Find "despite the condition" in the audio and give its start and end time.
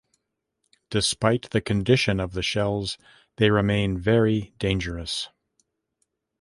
0.89-2.19